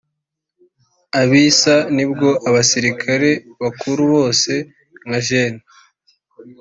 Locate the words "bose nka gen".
4.13-5.53